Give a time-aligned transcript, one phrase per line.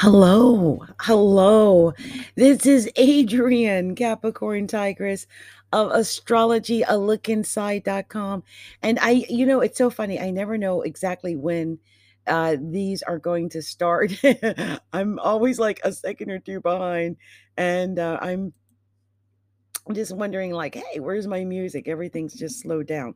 [0.00, 1.92] Hello, hello.
[2.36, 5.26] This is Adrian Capricorn Tigress
[5.72, 8.44] of astrology a look inside.com
[8.80, 11.80] and I you know it's so funny I never know exactly when
[12.28, 14.12] uh these are going to start.
[14.92, 17.16] I'm always like a second or two behind
[17.56, 18.52] and uh, I'm
[19.92, 23.14] just wondering like, "Hey, where's my music?" Everything's just slowed down.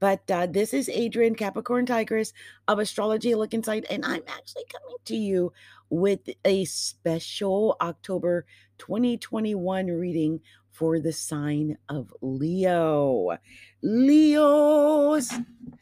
[0.00, 2.32] But, uh, this is adrian Capricorn Tigress
[2.68, 5.52] of Astrology A Look Inside, and I'm actually coming to you
[5.90, 8.46] with a special October
[8.78, 13.38] 2021 reading for the sign of Leo.
[13.82, 15.32] Leos!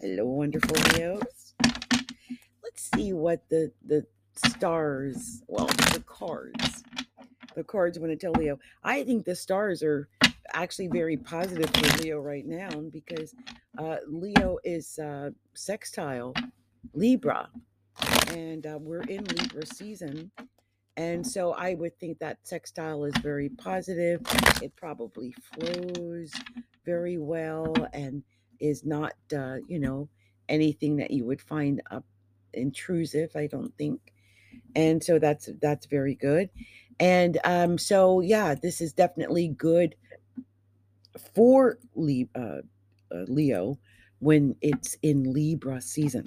[0.01, 1.55] Hello, wonderful Leos.
[2.63, 6.85] Let's see what the the stars, well, the cards
[7.55, 8.59] the cards want to tell Leo.
[8.83, 10.09] I think the stars are
[10.53, 13.35] actually very positive for Leo right now because
[13.79, 16.35] uh, Leo is uh, sextile
[16.95, 17.49] Libra,
[18.33, 20.31] and uh, we're in Libra season.
[20.97, 24.21] And so I would think that sextile is very positive.
[24.61, 26.33] It probably flows
[26.85, 28.23] very well and
[28.61, 30.09] is not, uh, you know,
[30.49, 32.01] anything that you would find uh,
[32.53, 33.31] intrusive.
[33.35, 34.01] I don't think,
[34.75, 36.51] and so that's that's very good.
[37.01, 39.95] And um, so yeah, this is definitely good
[41.35, 42.61] for Le- uh,
[43.11, 43.79] uh, Leo
[44.19, 46.25] when it's in Libra season.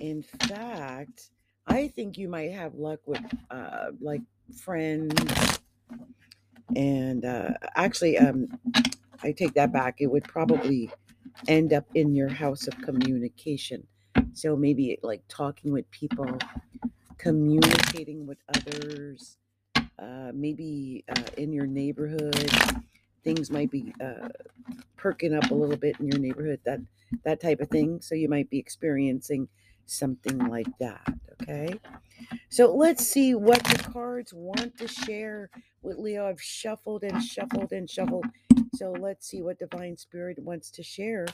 [0.00, 1.30] In fact,
[1.66, 4.22] I think you might have luck with uh, like
[4.56, 5.14] friends.
[6.74, 8.48] And uh, actually, um,
[9.22, 9.96] I take that back.
[10.00, 10.90] It would probably
[11.48, 13.86] end up in your house of communication.
[14.32, 16.38] So maybe like talking with people,
[17.18, 19.36] communicating with others,
[19.98, 22.50] uh, maybe uh, in your neighborhood,
[23.22, 24.28] things might be uh,
[24.96, 26.80] perking up a little bit in your neighborhood, that
[27.24, 28.00] that type of thing.
[28.00, 29.48] So you might be experiencing
[29.90, 31.06] something like that.
[31.42, 31.74] Okay.
[32.48, 35.50] So let's see what the cards want to share
[35.82, 36.28] with Leo.
[36.28, 38.26] I've shuffled and shuffled and shuffled.
[38.74, 41.26] So let's see what Divine Spirit wants to share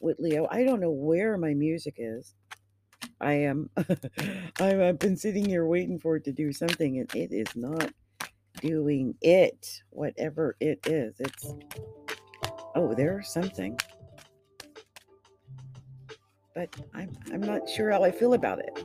[0.00, 0.46] with Leo.
[0.50, 2.34] I don't know where my music is.
[3.20, 3.70] I am.
[4.60, 7.92] I've been sitting here waiting for it to do something, and it is not
[8.60, 11.14] doing it, whatever it is.
[11.20, 11.54] It's,
[12.74, 13.78] oh, there's something.
[16.54, 18.84] But I'm, I'm not sure how I feel about it.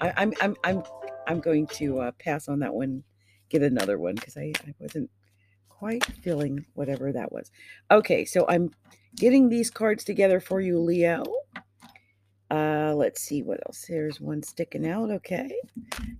[0.00, 0.82] I, I'm, I'm, I'm,
[1.26, 3.04] I'm going to uh, pass on that one,
[3.48, 5.10] get another one because I, I wasn't
[5.68, 7.50] quite feeling whatever that was.
[7.90, 8.70] Okay, so I'm
[9.16, 11.24] getting these cards together for you, Leo.
[12.50, 13.86] Uh, let's see what else.
[13.88, 15.10] There's one sticking out.
[15.10, 15.50] Okay.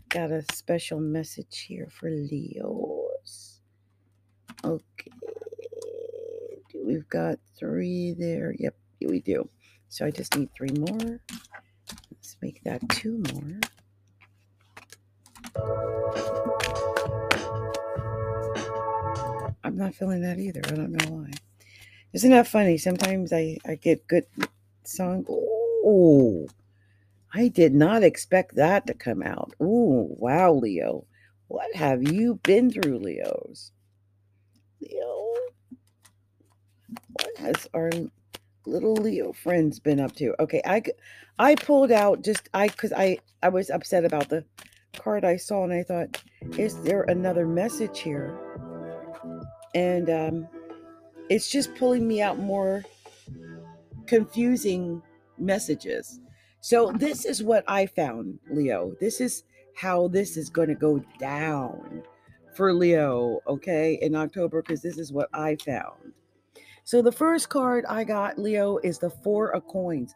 [0.09, 3.61] Got a special message here for Leos.
[4.65, 5.11] Okay.
[6.85, 8.55] We've got three there.
[8.59, 8.75] Yep,
[9.07, 9.49] we do.
[9.89, 11.21] So I just need three more.
[12.11, 13.61] Let's make that two more.
[19.65, 20.61] I'm not feeling that either.
[20.67, 21.31] I don't know why.
[22.13, 22.79] Isn't that funny?
[22.79, 24.27] Sometimes I, I get good
[24.85, 25.25] song.
[25.29, 26.47] Oh,
[27.33, 29.55] I did not expect that to come out.
[29.61, 31.07] Oh, wow, Leo.
[31.49, 33.73] What have you been through, Leos?
[34.81, 35.12] Leo,
[37.23, 37.91] what has our
[38.67, 40.35] little Leo friends been up to?
[40.41, 40.83] Okay, I
[41.39, 44.45] I pulled out just I cuz I I was upset about the
[44.97, 46.23] card I saw and I thought
[46.59, 48.39] is there another message here?
[49.75, 50.49] And um
[51.29, 52.85] it's just pulling me out more
[54.07, 55.03] confusing
[55.39, 56.21] messages.
[56.61, 58.93] So this is what I found, Leo.
[59.01, 59.45] This is
[59.75, 62.03] how this is going to go down
[62.55, 66.13] for Leo, okay, in October, because this is what I found.
[66.85, 70.15] So the first card I got, Leo, is the Four of Coins.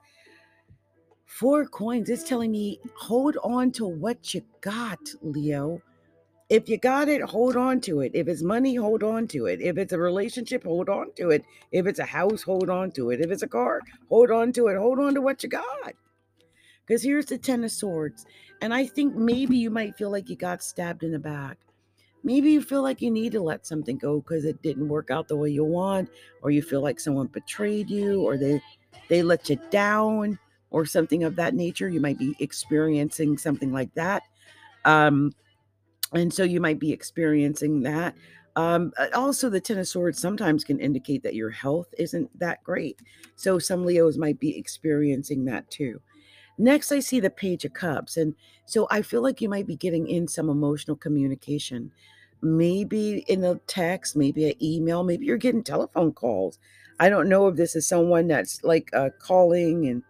[1.27, 5.83] Four coins is telling me hold on to what you got, Leo.
[6.49, 8.13] If you got it, hold on to it.
[8.15, 9.61] If it's money, hold on to it.
[9.61, 11.45] If it's a relationship, hold on to it.
[11.73, 13.21] If it's a house, hold on to it.
[13.21, 14.77] If it's a car, hold on to it.
[14.77, 15.95] Hold on to what you got.
[16.87, 18.25] Because here's the Ten of Swords.
[18.63, 21.59] And I think maybe you might feel like you got stabbed in the back.
[22.27, 25.29] Maybe you feel like you need to let something go because it didn't work out
[25.29, 26.11] the way you want,
[26.43, 28.61] or you feel like someone betrayed you, or they
[29.09, 30.37] they let you down,
[30.71, 31.89] or something of that nature.
[31.89, 34.25] You might be experiencing something like that.
[34.85, 35.33] Um,
[36.13, 38.17] and so you might be experiencing that.
[38.57, 42.99] Um, also, the Ten of Swords sometimes can indicate that your health isn't that great.
[43.37, 46.01] So some Leos might be experiencing that too.
[46.59, 48.17] Next, I see the Page of Cups.
[48.17, 48.35] And
[48.65, 51.93] so I feel like you might be getting in some emotional communication.
[52.43, 56.59] Maybe in a text, maybe an email, maybe you're getting telephone calls.
[57.01, 60.03] I don't know if this is someone that's like uh, calling and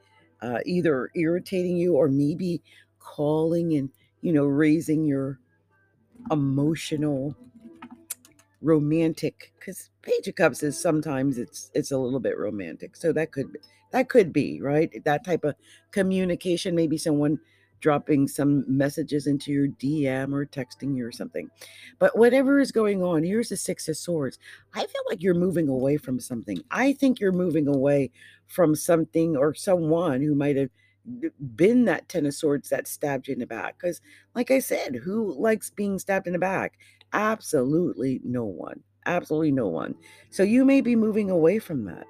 [0.42, 2.62] uh, either irritating you or maybe
[2.98, 3.90] calling and
[4.20, 5.40] you know raising your
[6.30, 7.36] emotional
[8.62, 13.30] romantic because page of cups is sometimes it's it's a little bit romantic so that
[13.30, 13.58] could
[13.92, 15.54] that could be right that type of
[15.90, 17.38] communication maybe someone
[17.80, 21.50] dropping some messages into your dm or texting you or something
[21.98, 24.38] but whatever is going on here's the six of swords.
[24.74, 26.62] I feel like you're moving away from something.
[26.70, 28.10] I think you're moving away
[28.46, 30.70] from something or someone who might have
[31.54, 34.00] been that ten of swords that stabbed you in the back because
[34.34, 36.78] like i said who likes being stabbed in the back?
[37.12, 39.94] Absolutely no one absolutely no one.
[40.30, 42.06] So you may be moving away from that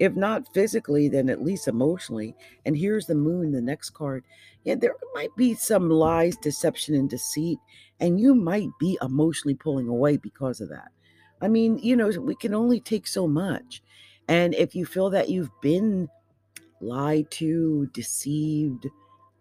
[0.00, 2.34] if not physically then at least emotionally
[2.66, 4.24] and here's the moon the next card
[4.64, 7.58] yeah there might be some lies deception and deceit
[8.00, 10.88] and you might be emotionally pulling away because of that
[11.40, 13.82] i mean you know we can only take so much
[14.26, 16.08] and if you feel that you've been
[16.80, 18.86] lied to, deceived,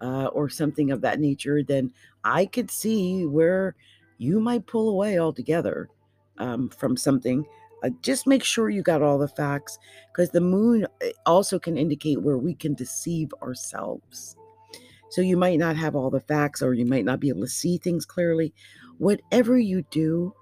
[0.02, 1.92] uh, or something of that nature, then
[2.24, 3.76] I could see where
[4.18, 5.90] you might pull away altogether
[6.38, 7.46] um, from something.
[7.84, 9.78] Uh, just make sure you got all the facts
[10.12, 14.36] because the moon eh, also can indicate where we can deceive ourselves.
[15.10, 17.48] So you might not have all the facts or you might not be able to
[17.48, 18.54] see things clearly.
[18.98, 20.34] Whatever you do,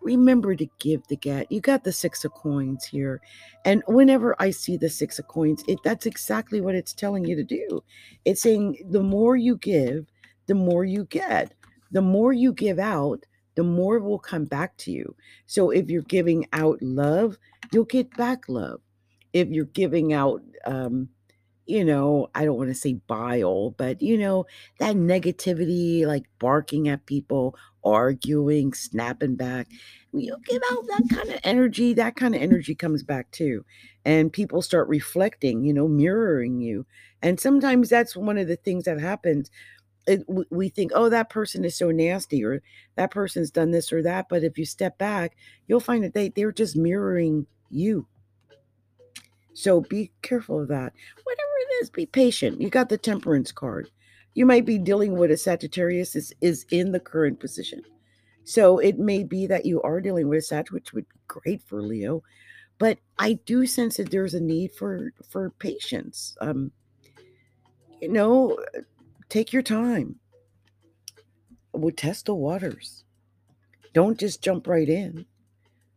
[0.00, 1.50] remember to give the get.
[1.50, 3.20] You got the six of coins here.
[3.64, 7.34] And whenever I see the six of coins, it that's exactly what it's telling you
[7.36, 7.82] to do.
[8.24, 10.06] It's saying the more you give,
[10.46, 11.54] the more you get.
[11.90, 13.24] The more you give out,
[13.54, 15.14] the more will come back to you.
[15.46, 17.38] So if you're giving out love,
[17.72, 18.80] you'll get back love.
[19.32, 21.08] If you're giving out um,
[21.66, 24.46] you know, I don't want to say bile, but you know,
[24.78, 29.68] that negativity, like barking at people, arguing, snapping back.
[30.12, 33.64] You give out that kind of energy, that kind of energy comes back too.
[34.04, 36.86] And people start reflecting, you know, mirroring you.
[37.22, 39.50] And sometimes that's one of the things that happens.
[40.06, 42.62] It, we think, oh, that person is so nasty, or
[42.96, 44.28] that person's done this or that.
[44.28, 45.36] But if you step back,
[45.66, 48.06] you'll find that they, they're just mirroring you.
[49.54, 50.92] So be careful of that.
[51.22, 52.60] Whatever it is, be patient.
[52.60, 53.88] You got the temperance card.
[54.34, 57.82] You might be dealing with a Sagittarius is, is in the current position.
[58.42, 61.62] So it may be that you are dealing with a Sag, which would be great
[61.62, 62.22] for Leo.
[62.78, 66.36] But I do sense that there's a need for for patience.
[66.40, 66.72] Um,
[68.00, 68.58] you know,
[69.34, 70.20] take your time.
[71.72, 73.04] We'll test the waters.
[73.92, 75.26] Don't just jump right in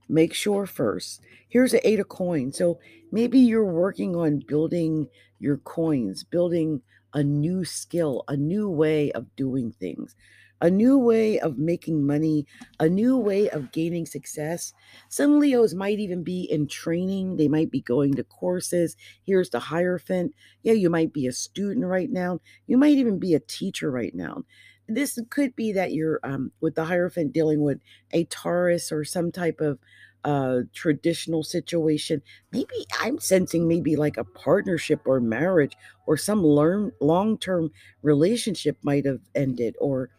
[0.09, 1.21] make sure first.
[1.49, 2.57] Here's an eight of coins.
[2.57, 2.79] So
[3.11, 5.07] maybe you're working on building
[5.39, 6.81] your coins, building
[7.13, 10.15] a new skill, a new way of doing things,
[10.61, 12.45] a new way of making money,
[12.79, 14.73] a new way of gaining success.
[15.09, 18.95] Some Leos might even be in training, they might be going to courses.
[19.23, 20.33] Here's the Hierophant.
[20.63, 24.13] Yeah, you might be a student right now, you might even be a teacher right
[24.15, 24.43] now
[24.87, 27.79] this could be that you're um, with the Hierophant dealing with
[28.11, 29.79] a Taurus or some type of
[30.23, 32.21] uh, traditional situation.
[32.51, 35.75] Maybe I'm sensing maybe like a partnership or marriage
[36.05, 37.71] or some learn long-term
[38.01, 40.09] relationship might have ended or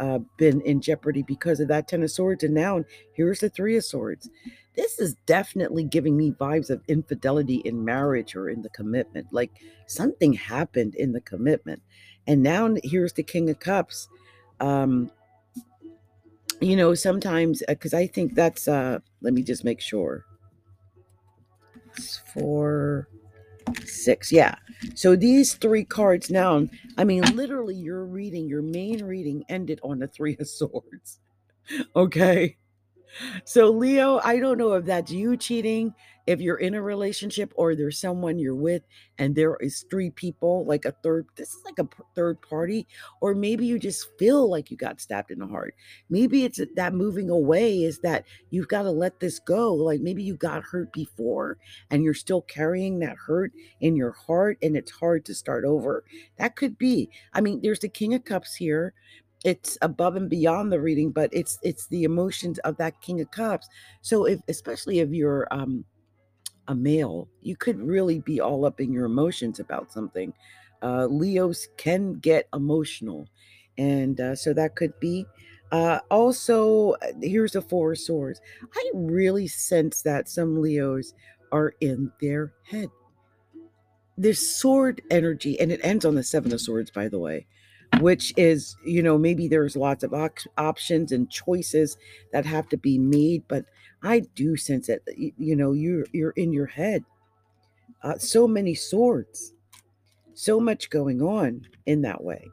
[0.00, 2.44] uh, been in jeopardy because of that Ten of Swords.
[2.44, 4.28] And now here's the Three of Swords.
[4.74, 9.28] This is definitely giving me vibes of infidelity in marriage or in the commitment.
[9.32, 9.52] Like
[9.86, 11.82] something happened in the commitment.
[12.26, 14.08] And now here's the King of Cups.
[14.60, 15.10] Um,
[16.60, 20.24] you know, sometimes because uh, I think that's uh let me just make sure.
[21.96, 23.08] It's four,
[23.84, 24.56] six, yeah.
[24.94, 26.66] So these three cards now,
[26.98, 31.20] I mean, literally, your reading, your main reading ended on the three of swords.
[31.96, 32.58] Okay.
[33.44, 35.94] So, Leo, I don't know if that's you cheating,
[36.26, 38.82] if you're in a relationship or there's someone you're with
[39.18, 42.86] and there is three people, like a third, this is like a third party,
[43.20, 45.74] or maybe you just feel like you got stabbed in the heart.
[46.08, 49.74] Maybe it's that moving away is that you've got to let this go.
[49.74, 51.58] Like maybe you got hurt before
[51.90, 56.04] and you're still carrying that hurt in your heart and it's hard to start over.
[56.38, 57.10] That could be.
[57.32, 58.94] I mean, there's the King of Cups here,
[59.44, 63.30] it's above and beyond the reading but it's it's the emotions of that king of
[63.30, 63.68] cups
[64.00, 65.84] so if especially if you're um
[66.68, 70.32] a male you could really be all up in your emotions about something.
[70.82, 73.28] Uh leos can get emotional
[73.78, 75.26] and uh, so that could be
[75.72, 78.40] uh also uh, here's a four of swords.
[78.74, 81.14] I really sense that some leos
[81.52, 82.88] are in their head.
[84.16, 87.46] There's sword energy and it ends on the seven of swords by the way
[88.00, 91.96] which is you know maybe there's lots of op- options and choices
[92.32, 93.64] that have to be made but
[94.02, 97.04] i do sense that you know you're you're in your head
[98.02, 99.54] uh, so many swords
[100.34, 102.44] so much going on in that way.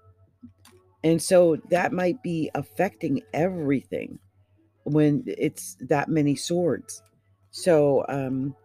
[1.04, 4.20] And so that might be affecting everything
[4.86, 7.04] when it's that many swords.
[7.52, 8.56] So um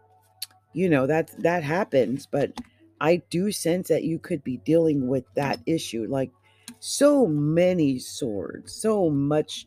[0.73, 2.53] you know that that happens, but
[3.01, 6.31] I do sense that you could be dealing with that issue like
[6.79, 9.65] so many swords, so much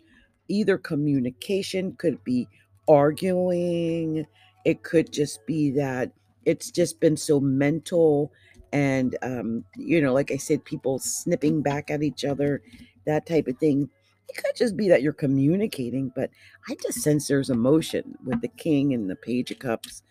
[0.49, 2.49] either communication could be
[2.89, 4.27] arguing,
[4.65, 6.13] it could just be that
[6.45, 8.33] it's just been so mental
[8.73, 12.63] and um, you know like i said people snipping back at each other
[13.07, 13.89] that type of thing.
[14.29, 16.31] It could just be that you're communicating but
[16.69, 20.03] i just sense there's emotion with the king and the page of cups.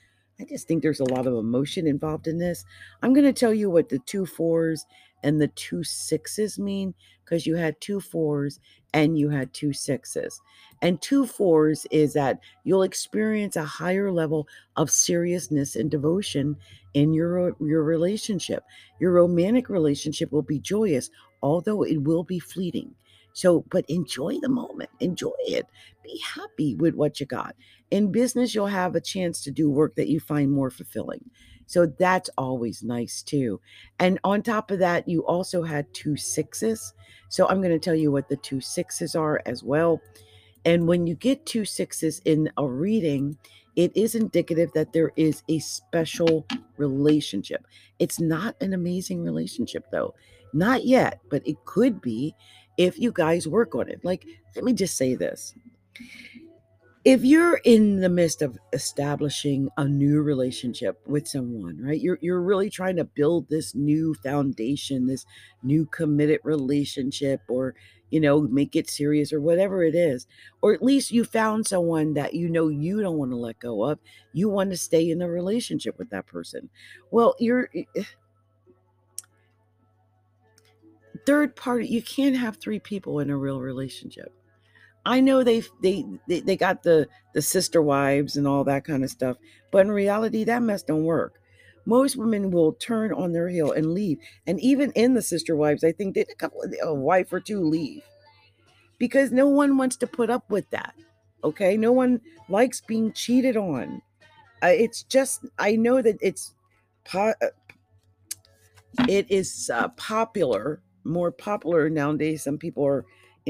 [0.42, 2.64] I just think there's a lot of emotion involved in this.
[3.04, 4.86] I'm going to tell you what the two fours
[5.24, 8.60] and the two sixes mean because you had two fours
[8.94, 10.42] and you had two sixes
[10.82, 16.56] and two fours is that you'll experience a higher level of seriousness and devotion
[16.94, 18.64] in your your relationship.
[19.00, 21.10] Your romantic relationship will be joyous,
[21.42, 22.96] although it will be fleeting.
[23.34, 25.66] So, but enjoy the moment, enjoy it,
[26.04, 27.56] be happy with what you got.
[27.92, 31.30] In business, you'll have a chance to do work that you find more fulfilling.
[31.70, 33.62] So that's always nice too.
[34.00, 36.96] And on top of that, you also had two sixes.
[37.30, 40.02] So I'm going to tell you what the two sixes are as well.
[40.66, 43.38] And when you get two sixes in a reading,
[43.76, 46.48] it is indicative that there is a special
[46.78, 47.68] relationship.
[48.00, 50.16] It's not an amazing relationship, though.
[50.54, 52.34] Not yet, but it could be
[52.80, 54.04] if you guys work on it.
[54.04, 55.54] Like, let me just say this
[57.06, 62.42] if you're in the midst of establishing a new relationship with someone right you're you're
[62.42, 65.26] really trying to build this new foundation this
[65.64, 67.74] new committed relationship or
[68.10, 70.28] you know make it serious or whatever it is
[70.62, 73.84] or at least you found someone that you know you don't want to let go
[73.84, 74.00] of
[74.34, 76.70] you want to stay in the relationship with that person.
[77.12, 78.04] Well you're eh, eh
[81.26, 84.34] third party you can't have three people in a real relationship
[85.06, 89.10] I know they they they, got the the sister wives and all that kind of
[89.10, 89.38] stuff,
[89.72, 91.40] but in reality, that mess don't work.
[91.86, 95.84] Most women will turn on their heel and leave, and even in the sister wives,
[95.84, 98.04] I think did a couple a wife or two leave
[98.98, 100.96] because no one wants to put up with that.
[101.44, 104.02] Okay, no one likes being cheated on.
[104.64, 106.56] Uh, it's just I know that it's
[107.06, 107.48] po- uh,
[109.08, 112.44] it is uh, popular, more popular nowadays.
[112.44, 113.06] Some people are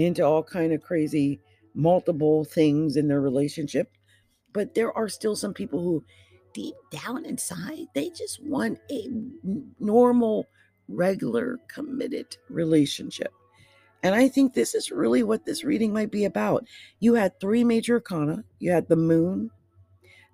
[0.05, 1.39] into all kind of crazy
[1.73, 3.91] multiple things in their relationship
[4.53, 6.03] but there are still some people who
[6.53, 9.07] deep down inside they just want a
[9.79, 10.47] normal
[10.89, 13.31] regular committed relationship.
[14.01, 16.65] And i think this is really what this reading might be about.
[16.99, 18.43] You had three major arcana.
[18.59, 19.51] You had the moon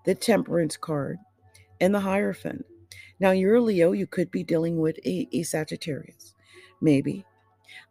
[0.05, 1.17] the temperance card
[1.81, 2.63] and the hierophant.
[3.19, 3.91] Now you're a leo.
[3.91, 6.33] You could be dealing with a, a sagittarius
[6.81, 7.25] maybe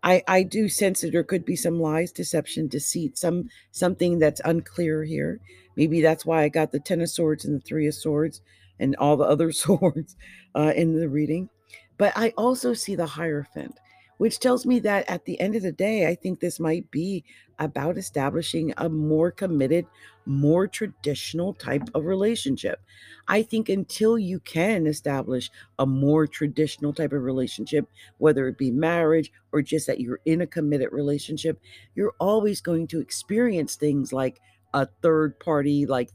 [0.02, 4.40] I I do sense that there could be some lies, deception, deceit, some something that's
[4.45, 5.40] unclear here.
[5.76, 8.40] Maybe that's why I got the Ten of Swords and the Three of Swords
[8.78, 10.16] and all the other swords
[10.54, 11.49] uh, in the reading.
[11.97, 13.78] But I also see the Hierophant,
[14.18, 17.25] which tells me that at the end of the day, I think this might be
[17.59, 19.87] about establishing a more committed,
[20.26, 22.80] more traditional type of relationship.
[23.28, 28.71] I think until you can establish a more traditional type of relationship, whether it be
[28.71, 31.61] marriage or just that you're in a committed relationship,
[31.94, 34.40] you're always going to experience things like
[34.73, 36.11] a third party, like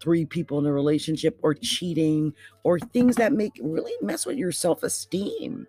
[0.00, 2.32] three people in a relationship, or cheating,
[2.64, 5.66] or things that make really mess with your self esteem.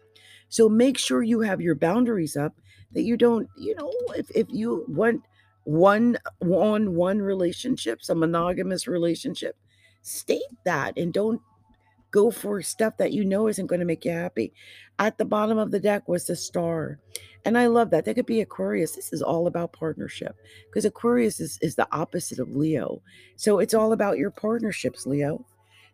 [0.52, 2.54] So make sure you have your boundaries up
[2.92, 5.24] that you don't, you know, if, if you want
[5.64, 9.56] one on one relationships, a monogamous relationship,
[10.02, 11.42] state that and don't
[12.12, 14.52] go for stuff that you know isn't going to make you happy.
[15.00, 17.00] At the bottom of the deck was the star.
[17.46, 18.04] And I love that.
[18.04, 18.92] That could be Aquarius.
[18.92, 23.02] This is all about partnership because Aquarius is, is the opposite of Leo.
[23.38, 25.46] So it's all about your partnerships, Leo.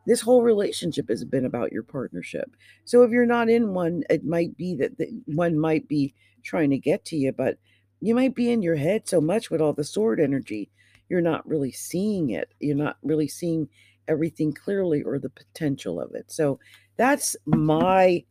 [0.07, 2.55] This whole relationship has been about your partnership.
[2.85, 6.69] So if you're not in one, it might be that the, one might be trying
[6.69, 7.59] to get to you, but
[7.99, 10.69] you might be in your head so much with all the sword energy,
[11.09, 12.53] you're not really seeing it.
[12.59, 13.67] You're not really seeing
[14.07, 16.31] everything clearly or the potential of it.
[16.31, 16.59] So
[16.95, 18.23] that's my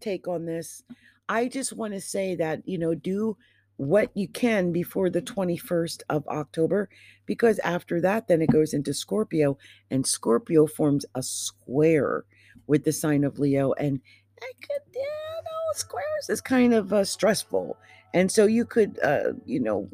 [0.00, 0.84] take on this.
[1.28, 3.36] I just want to say that, you know, do
[3.76, 6.88] what you can before the 21st of October,
[7.26, 9.58] because after that, then it goes into Scorpio,
[9.90, 12.24] and Scorpio forms a square
[12.66, 13.72] with the sign of Leo.
[13.72, 14.00] And
[14.40, 17.76] I could, you know, squares is kind of uh, stressful.
[18.14, 19.88] And so you could, uh, you know,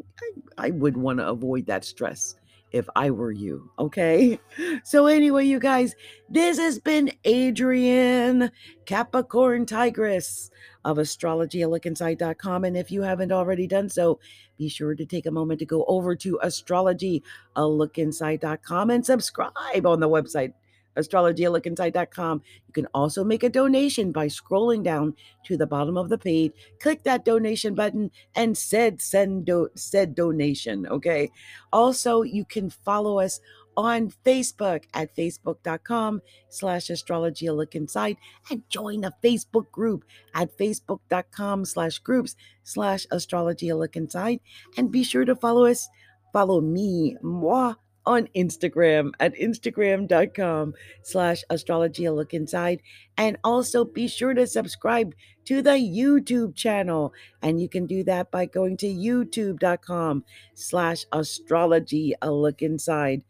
[0.58, 2.34] I, I would want to avoid that stress
[2.72, 3.70] if I were you.
[3.78, 4.40] Okay.
[4.84, 5.94] So, anyway, you guys,
[6.28, 8.50] this has been Adrian
[8.86, 10.50] Capricorn Tigress
[10.84, 12.64] of astrologyalookinside.com.
[12.64, 14.20] And if you haven't already done so,
[14.56, 20.08] be sure to take a moment to go over to astrologyalookinside.com and subscribe on the
[20.08, 20.52] website
[20.98, 22.42] astrologyalookinside.com.
[22.66, 25.14] You can also make a donation by scrolling down
[25.44, 30.14] to the bottom of the page, click that donation button, and said send do- said
[30.14, 30.86] donation.
[30.86, 31.30] Okay.
[31.72, 33.40] Also, you can follow us
[33.78, 38.16] on Facebook at facebook.com slash astrology look inside
[38.50, 44.40] and join the Facebook group at facebook.com slash groups slash astrology look inside.
[44.76, 45.88] And be sure to follow us,
[46.32, 47.74] follow me, moi,
[48.08, 50.72] on Instagram at instagram.com
[51.02, 52.80] slash astrology a look inside.
[53.18, 57.12] And also be sure to subscribe to the YouTube channel.
[57.42, 60.24] And you can do that by going to youtube.com
[60.54, 63.24] slash astrology a look inside.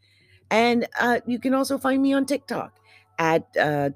[0.49, 2.79] And uh, you can also find me on TikTok
[3.19, 3.89] at uh,